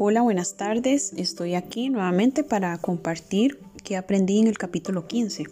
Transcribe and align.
Hola, 0.00 0.22
buenas 0.22 0.54
tardes. 0.54 1.12
Estoy 1.16 1.56
aquí 1.56 1.88
nuevamente 1.88 2.44
para 2.44 2.78
compartir 2.78 3.58
qué 3.82 3.96
aprendí 3.96 4.38
en 4.38 4.46
el 4.46 4.56
capítulo 4.56 5.08
15, 5.08 5.46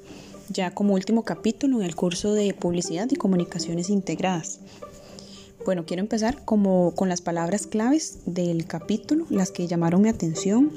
ya 0.50 0.70
como 0.72 0.94
último 0.94 1.24
capítulo 1.24 1.80
en 1.80 1.84
el 1.84 1.96
curso 1.96 2.32
de 2.32 2.54
Publicidad 2.54 3.08
y 3.10 3.16
Comunicaciones 3.16 3.90
Integradas. 3.90 4.60
Bueno, 5.64 5.84
quiero 5.84 6.00
empezar 6.00 6.44
como 6.44 6.94
con 6.94 7.08
las 7.08 7.22
palabras 7.22 7.66
claves 7.66 8.20
del 8.24 8.66
capítulo, 8.66 9.26
las 9.30 9.50
que 9.50 9.66
llamaron 9.66 10.02
mi 10.02 10.10
atención. 10.10 10.70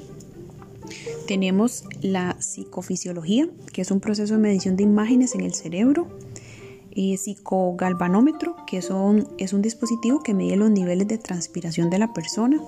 Tenemos 1.28 1.84
la 2.00 2.36
psicofisiología, 2.40 3.48
que 3.72 3.82
es 3.82 3.92
un 3.92 4.00
proceso 4.00 4.34
de 4.34 4.40
medición 4.40 4.74
de 4.74 4.82
imágenes 4.82 5.36
en 5.36 5.42
el 5.42 5.54
cerebro. 5.54 6.08
Y 6.92 7.18
psicogalvanómetro, 7.18 8.56
que 8.66 8.82
son, 8.82 9.28
es 9.38 9.52
un 9.52 9.62
dispositivo 9.62 10.24
que 10.24 10.34
mide 10.34 10.56
los 10.56 10.72
niveles 10.72 11.06
de 11.06 11.18
transpiración 11.18 11.88
de 11.88 12.00
la 12.00 12.12
persona. 12.12 12.60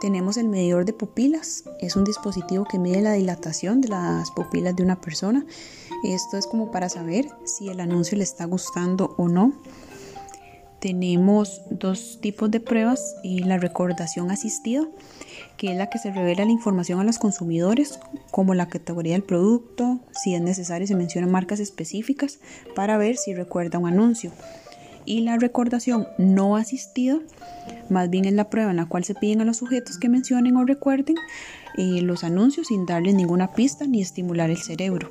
Tenemos 0.00 0.36
el 0.36 0.48
medidor 0.48 0.84
de 0.84 0.92
pupilas, 0.92 1.64
es 1.80 1.96
un 1.96 2.04
dispositivo 2.04 2.64
que 2.64 2.78
mide 2.78 3.02
la 3.02 3.14
dilatación 3.14 3.80
de 3.80 3.88
las 3.88 4.30
pupilas 4.30 4.76
de 4.76 4.84
una 4.84 5.00
persona. 5.00 5.44
Esto 6.04 6.36
es 6.36 6.46
como 6.46 6.70
para 6.70 6.88
saber 6.88 7.28
si 7.44 7.68
el 7.68 7.80
anuncio 7.80 8.16
le 8.16 8.22
está 8.22 8.44
gustando 8.44 9.16
o 9.18 9.28
no. 9.28 9.52
Tenemos 10.80 11.62
dos 11.70 12.20
tipos 12.20 12.48
de 12.52 12.60
pruebas 12.60 13.16
y 13.24 13.40
la 13.40 13.58
recordación 13.58 14.30
asistida, 14.30 14.86
que 15.56 15.72
es 15.72 15.76
la 15.76 15.90
que 15.90 15.98
se 15.98 16.12
revela 16.12 16.44
la 16.44 16.52
información 16.52 17.00
a 17.00 17.04
los 17.04 17.18
consumidores, 17.18 17.98
como 18.30 18.54
la 18.54 18.68
categoría 18.68 19.14
del 19.14 19.24
producto, 19.24 19.98
si 20.12 20.36
es 20.36 20.40
necesario 20.40 20.86
se 20.86 20.94
mencionan 20.94 21.32
marcas 21.32 21.58
específicas 21.58 22.38
para 22.76 22.96
ver 22.96 23.16
si 23.16 23.34
recuerda 23.34 23.80
un 23.80 23.88
anuncio 23.88 24.30
y 25.08 25.22
la 25.22 25.38
recordación 25.38 26.06
no 26.18 26.54
asistida, 26.56 27.18
más 27.90 28.10
bien 28.10 28.24
es 28.24 28.32
la 28.32 28.50
prueba 28.50 28.70
en 28.70 28.76
la 28.76 28.86
cual 28.86 29.04
se 29.04 29.14
piden 29.14 29.40
a 29.40 29.44
los 29.44 29.58
sujetos 29.58 29.98
que 29.98 30.08
mencionen 30.08 30.56
o 30.56 30.64
recuerden 30.64 31.16
eh, 31.76 32.02
los 32.02 32.24
anuncios 32.24 32.68
sin 32.68 32.86
darles 32.86 33.14
ninguna 33.14 33.52
pista 33.52 33.86
ni 33.86 34.00
estimular 34.00 34.50
el 34.50 34.58
cerebro. 34.58 35.10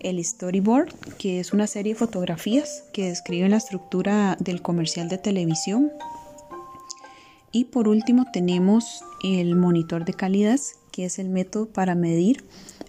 El 0.00 0.24
storyboard, 0.24 0.94
que 1.18 1.40
es 1.40 1.52
una 1.52 1.66
serie 1.66 1.94
de 1.94 1.98
fotografías 1.98 2.84
que 2.92 3.08
describen 3.08 3.50
la 3.50 3.56
estructura 3.56 4.36
del 4.38 4.62
comercial 4.62 5.08
de 5.08 5.18
televisión. 5.18 5.90
Y 7.50 7.64
por 7.64 7.88
último 7.88 8.26
tenemos 8.32 9.02
el 9.24 9.56
monitor 9.56 10.04
de 10.04 10.14
calidad, 10.14 10.60
que 10.92 11.06
es 11.06 11.18
el 11.18 11.28
método 11.28 11.66
para 11.66 11.94
medir 11.94 12.44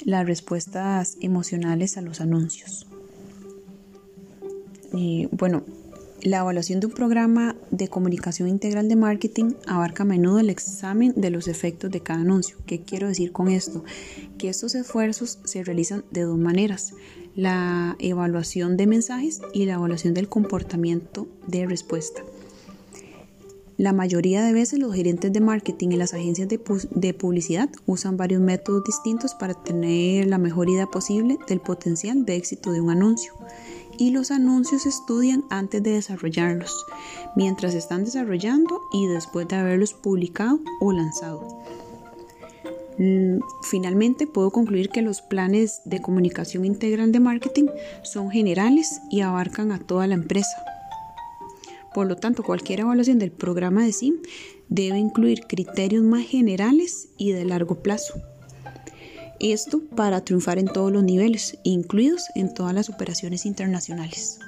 las 0.05 0.27
respuestas 0.27 1.17
emocionales 1.21 1.97
a 1.97 2.01
los 2.01 2.21
anuncios. 2.21 2.85
Eh, 4.93 5.29
bueno, 5.31 5.63
la 6.21 6.39
evaluación 6.39 6.79
de 6.79 6.87
un 6.87 6.93
programa 6.93 7.55
de 7.71 7.87
comunicación 7.87 8.49
integral 8.49 8.89
de 8.89 8.95
marketing 8.95 9.53
abarca 9.67 10.03
a 10.03 10.05
menudo 10.05 10.39
el 10.39 10.49
examen 10.49 11.13
de 11.15 11.29
los 11.29 11.47
efectos 11.47 11.91
de 11.91 12.01
cada 12.01 12.21
anuncio. 12.21 12.57
¿Qué 12.65 12.81
quiero 12.81 13.07
decir 13.07 13.31
con 13.31 13.47
esto? 13.47 13.83
Que 14.37 14.49
estos 14.49 14.75
esfuerzos 14.75 15.39
se 15.45 15.63
realizan 15.63 16.03
de 16.11 16.23
dos 16.23 16.37
maneras. 16.37 16.93
La 17.35 17.95
evaluación 17.99 18.75
de 18.75 18.87
mensajes 18.87 19.41
y 19.53 19.65
la 19.65 19.75
evaluación 19.75 20.13
del 20.13 20.27
comportamiento 20.27 21.27
de 21.47 21.65
respuesta. 21.65 22.21
La 23.77 23.93
mayoría 23.93 24.43
de 24.43 24.51
veces 24.51 24.77
los 24.77 24.93
gerentes 24.93 25.31
de 25.31 25.39
marketing 25.39 25.91
y 25.91 25.95
las 25.95 26.13
agencias 26.13 26.49
de, 26.49 26.59
de, 26.91 27.13
publicidad 27.13 27.69
usan 27.85 28.17
varios 28.17 28.41
métodos 28.41 28.83
distintos 28.83 29.35
para 29.35 29.53
tener 29.53 30.27
la 30.27 30.37
mejor 30.37 30.69
idea 30.69 30.87
posible 30.87 31.37
del 31.47 31.61
potencial 31.61 32.25
de 32.25 32.35
éxito 32.35 32.73
de 32.73 32.81
un 32.81 32.89
anuncio 32.89 33.31
y 33.99 34.11
los 34.11 34.31
anuncios 34.31 34.83
se 34.83 34.89
estudian 34.89 35.43
antes 35.49 35.83
de 35.83 35.91
desarrollarlos, 35.91 36.85
mientras 37.35 37.75
están 37.75 38.05
desarrollando 38.05 38.81
y 38.93 39.07
después 39.07 39.47
de 39.47 39.57
haberlos 39.57 39.93
publicado 39.93 40.59
o 40.79 40.93
lanzado. 40.93 41.45
Mm, 42.97 43.39
finalmente, 43.63 44.25
puedo 44.25 44.51
concluir 44.51 44.89
que 44.89 45.01
los 45.01 45.21
planes 45.21 45.81
de 45.85 46.01
comunicación 46.01 46.65
integral 46.65 47.11
de 47.11 47.19
marketing 47.19 47.67
son 48.03 48.31
generales 48.31 49.01
y 49.09 49.21
abarcan 49.21 49.71
a 49.71 49.79
toda 49.79 50.07
la 50.07 50.15
empresa. 50.15 50.63
Por 51.93 52.07
lo 52.07 52.15
tanto, 52.15 52.43
cualquier 52.43 52.81
evaluación 52.81 53.19
del 53.19 53.31
programa 53.31 53.83
de 53.83 53.93
SIM 53.93 54.15
debe 54.69 54.99
incluir 54.99 55.41
criterios 55.47 56.03
más 56.03 56.25
generales 56.25 57.09
y 57.17 57.31
de 57.31 57.45
largo 57.45 57.75
plazo. 57.75 58.13
Esto 59.39 59.81
para 59.95 60.21
triunfar 60.25 60.59
en 60.59 60.67
todos 60.67 60.91
los 60.91 61.03
niveles, 61.03 61.57
incluidos 61.63 62.25
en 62.35 62.53
todas 62.53 62.73
las 62.73 62.89
operaciones 62.89 63.45
internacionales. 63.45 64.39